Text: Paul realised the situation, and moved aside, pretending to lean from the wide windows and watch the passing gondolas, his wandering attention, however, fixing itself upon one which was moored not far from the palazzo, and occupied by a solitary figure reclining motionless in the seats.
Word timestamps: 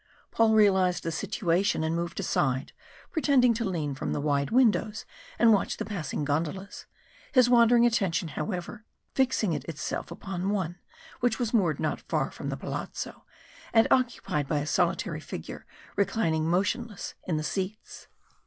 Paul 0.31 0.55
realised 0.55 1.03
the 1.03 1.11
situation, 1.11 1.83
and 1.83 1.95
moved 1.95 2.19
aside, 2.19 2.71
pretending 3.11 3.53
to 3.53 3.63
lean 3.63 3.93
from 3.93 4.13
the 4.13 4.19
wide 4.19 4.49
windows 4.49 5.05
and 5.37 5.53
watch 5.53 5.77
the 5.77 5.85
passing 5.85 6.25
gondolas, 6.25 6.87
his 7.33 7.51
wandering 7.51 7.85
attention, 7.85 8.29
however, 8.29 8.83
fixing 9.13 9.53
itself 9.53 10.09
upon 10.09 10.49
one 10.49 10.79
which 11.19 11.37
was 11.37 11.53
moored 11.53 11.79
not 11.79 12.01
far 12.01 12.31
from 12.31 12.49
the 12.49 12.57
palazzo, 12.57 13.25
and 13.73 13.87
occupied 13.91 14.47
by 14.47 14.57
a 14.57 14.65
solitary 14.65 15.19
figure 15.19 15.67
reclining 15.95 16.49
motionless 16.49 17.13
in 17.27 17.37
the 17.37 17.43
seats. 17.43 18.07